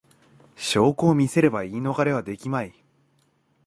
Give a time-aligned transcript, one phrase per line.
[0.57, 2.73] 証拠を見せれば言い逃れはできまい